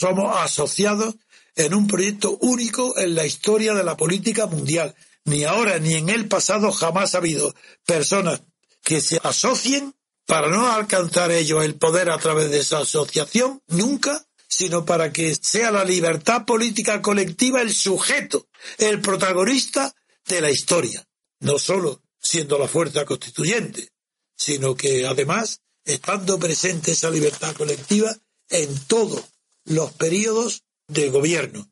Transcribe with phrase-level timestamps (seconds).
[0.00, 1.16] Somos asociados
[1.56, 4.94] en un proyecto único en la historia de la política mundial.
[5.26, 7.54] Ni ahora ni en el pasado jamás ha habido
[7.84, 8.40] personas
[8.82, 14.24] que se asocien para no alcanzar ellos el poder a través de esa asociación, nunca,
[14.48, 18.48] sino para que sea la libertad política colectiva el sujeto,
[18.78, 19.94] el protagonista
[20.26, 21.06] de la historia.
[21.40, 23.90] No solo siendo la fuerza constituyente,
[24.34, 28.16] sino que además estando presente esa libertad colectiva
[28.48, 29.24] en todos
[29.66, 31.66] los periodos de gobierno.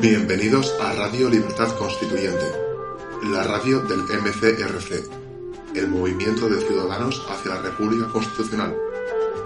[0.00, 2.46] Bienvenidos a Radio Libertad Constituyente,
[3.24, 8.76] la radio del MCRC, el Movimiento de Ciudadanos hacia la República Constitucional,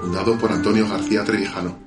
[0.01, 1.79] fundado por Antonio García Trevijano.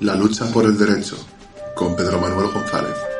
[0.00, 1.16] La lucha por el derecho,
[1.74, 3.15] con Pedro Manuel González.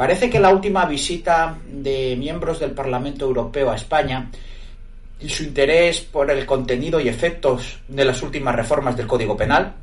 [0.00, 4.30] Parece que la última visita de miembros del Parlamento Europeo a España
[5.20, 9.74] y su interés por el contenido y efectos de las últimas reformas del Código Penal,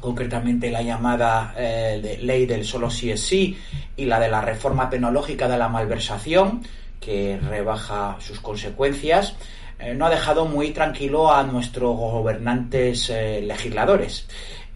[0.00, 3.58] concretamente la llamada eh, ley del solo sí es sí
[3.98, 6.62] y la de la reforma penológica de la malversación,
[6.98, 9.36] que rebaja sus consecuencias,
[9.78, 14.26] eh, no ha dejado muy tranquilo a nuestros gobernantes eh, legisladores.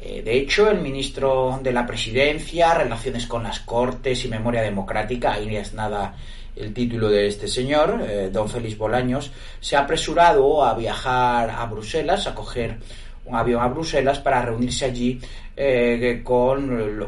[0.00, 5.32] Eh, de hecho, el ministro de la Presidencia, Relaciones con las Cortes y Memoria Democrática,
[5.32, 6.14] ahí es nada
[6.56, 11.66] el título de este señor, eh, don Félix Bolaños, se ha apresurado a viajar a
[11.66, 12.78] Bruselas, a coger
[13.24, 15.20] un avión a Bruselas para reunirse allí
[15.56, 16.98] eh, con,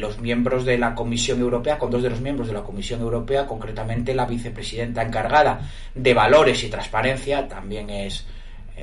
[0.00, 3.46] los miembros de la Comisión Europea, con dos de los miembros de la Comisión Europea,
[3.46, 5.60] concretamente la vicepresidenta encargada
[5.94, 8.26] de Valores y Transparencia, también es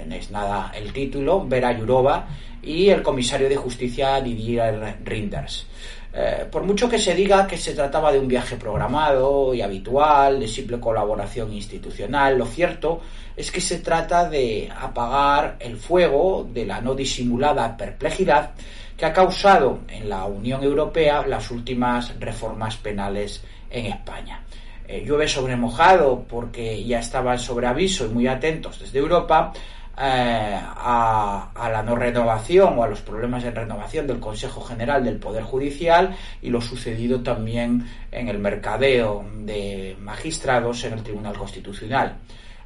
[0.06, 2.28] no es nada el título, Vera Yurova
[2.62, 5.68] y el comisario de justicia Didier Rinders.
[6.16, 10.40] Eh, por mucho que se diga que se trataba de un viaje programado y habitual,
[10.40, 13.02] de simple colaboración institucional, lo cierto
[13.36, 18.52] es que se trata de apagar el fuego de la no disimulada perplejidad
[18.96, 24.44] que ha causado en la Unión Europea las últimas reformas penales en España.
[24.88, 29.52] Eh, llueve sobre mojado porque ya estaban sobre aviso y muy atentos desde Europa
[29.96, 35.18] eh, a, la no renovación o a los problemas de renovación del Consejo General del
[35.18, 42.18] Poder Judicial y lo sucedido también en el mercadeo de magistrados en el Tribunal Constitucional.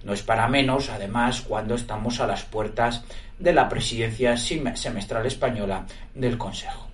[0.04, 3.04] No es para menos, además, cuando estamos a las puertas
[3.38, 6.88] de la presidencia semestral española del Consejo.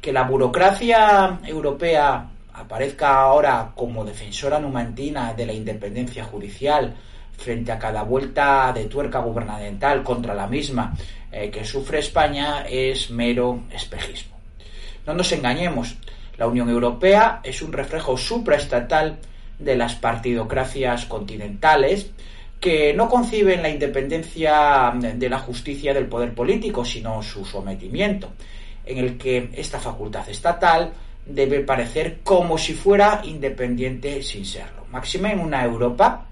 [0.00, 6.94] Que la burocracia europea aparezca ahora como defensora numantina de la independencia judicial
[7.38, 10.94] frente a cada vuelta de tuerca gubernamental contra la misma
[11.32, 14.36] eh, que sufre España es mero espejismo.
[15.06, 15.96] No nos engañemos,
[16.36, 19.18] la Unión Europea es un reflejo supraestatal
[19.58, 22.10] de las partidocracias continentales
[22.60, 28.32] que no conciben la independencia de la justicia del poder político, sino su sometimiento,
[28.84, 30.92] en el que esta facultad estatal
[31.24, 34.86] debe parecer como si fuera independiente sin serlo.
[34.90, 36.27] Máxima en una Europa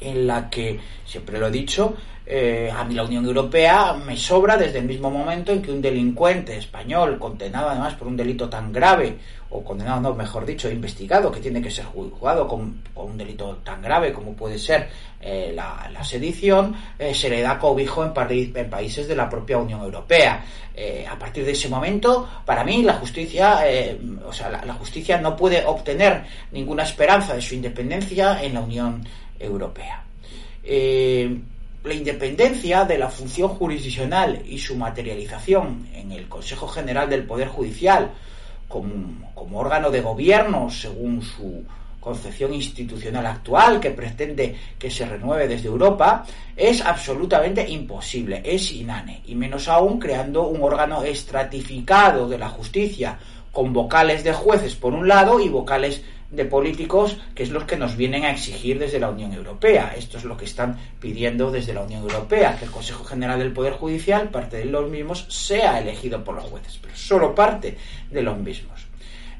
[0.00, 1.96] en la que, siempre lo he dicho,
[2.30, 5.80] eh, a mí la Unión Europea me sobra desde el mismo momento en que un
[5.80, 9.16] delincuente español, condenado además por un delito tan grave,
[9.48, 13.80] o condenado, no, mejor dicho, investigado, que tiene que ser juzgado con, un delito tan
[13.80, 14.90] grave como puede ser
[15.22, 20.44] eh, la, sedición, eh, se le da cobijo en, países de la propia Unión Europea.
[21.10, 23.60] a partir de ese momento, para mí, la justicia,
[24.26, 28.60] o sea, la, la justicia no puede obtener ninguna esperanza de su independencia en la
[28.60, 29.18] Unión Europea.
[30.62, 31.38] Eh,
[31.84, 37.48] la independencia de la función jurisdiccional y su materialización en el Consejo General del Poder
[37.48, 38.10] Judicial
[38.66, 41.64] como, como órgano de gobierno según su
[42.00, 46.24] concepción institucional actual que pretende que se renueve desde Europa
[46.56, 53.18] es absolutamente imposible, es inane, y menos aún creando un órgano estratificado de la justicia
[53.52, 57.76] con vocales de jueces por un lado y vocales de políticos, que es los que
[57.76, 59.94] nos vienen a exigir desde la Unión Europea.
[59.96, 63.52] Esto es lo que están pidiendo desde la Unión Europea, que el Consejo General del
[63.52, 67.76] Poder Judicial, parte de los mismos, sea elegido por los jueces, pero solo parte
[68.10, 68.88] de los mismos.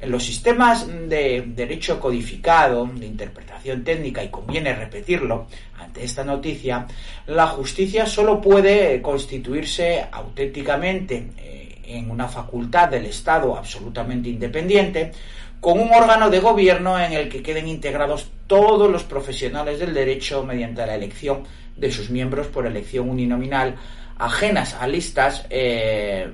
[0.01, 6.87] En los sistemas de derecho codificado, de interpretación técnica, y conviene repetirlo ante esta noticia,
[7.27, 15.11] la justicia solo puede constituirse auténticamente eh, en una facultad del Estado absolutamente independiente,
[15.61, 20.45] con un órgano de gobierno en el que queden integrados todos los profesionales del derecho
[20.45, 21.43] mediante la elección
[21.77, 23.77] de sus miembros por elección uninominal,
[24.19, 26.29] ajenas a listas eh,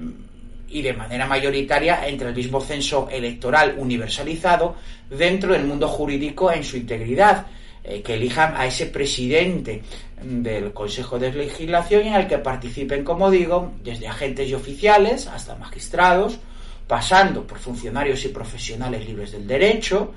[0.69, 4.77] y de manera mayoritaria entre el mismo censo electoral universalizado
[5.11, 7.47] dentro del mundo jurídico en su integridad,
[7.83, 9.83] eh, que elijan a ese presidente
[10.23, 15.55] del Consejo de Legislación en el que participen, como digo, desde agentes y oficiales hasta
[15.57, 16.39] magistrados,
[16.87, 20.13] pasando por funcionarios y profesionales libres del derecho,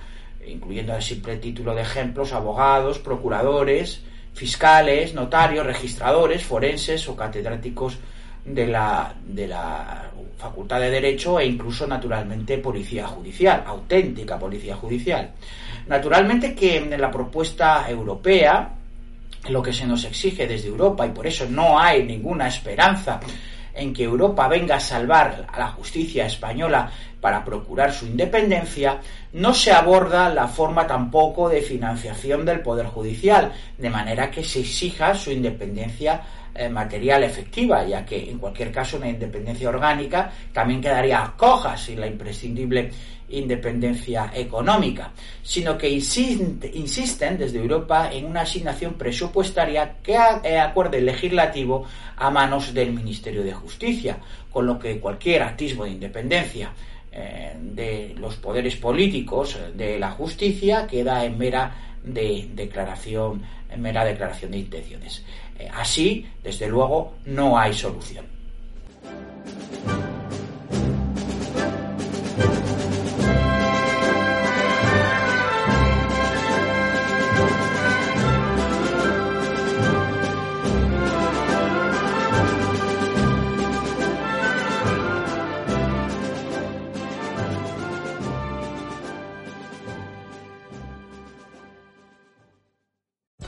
[0.46, 4.02] incluyendo el simple título de ejemplos abogados, procuradores,
[4.34, 7.98] fiscales, notarios, registradores, forenses o catedráticos
[8.46, 15.32] de la, de la Facultad de Derecho e incluso, naturalmente, Policía Judicial, auténtica Policía Judicial.
[15.88, 18.74] Naturalmente que en la propuesta europea,
[19.50, 23.20] lo que se nos exige desde Europa, y por eso no hay ninguna esperanza
[23.78, 26.92] en que Europa venga a salvar a la justicia española
[27.22, 29.00] para procurar su independencia,
[29.34, 34.60] no se aborda la forma tampoco de financiación del Poder Judicial, de manera que se
[34.60, 36.22] exija su independencia
[36.54, 42.00] eh, material efectiva, ya que en cualquier caso una independencia orgánica también quedaría coja sin
[42.00, 42.90] la imprescindible
[43.30, 45.12] independencia económica,
[45.44, 51.86] sino que insisten desde Europa en una asignación presupuestaria que eh, acuerde el legislativo
[52.16, 54.18] a manos del Ministerio de Justicia,
[54.52, 56.72] con lo que cualquier atisbo de independencia
[57.60, 64.52] de los poderes políticos de la justicia queda en mera de declaración, en mera declaración
[64.52, 65.24] de intenciones.
[65.60, 68.37] Eh, así, desde luego, no hay solución.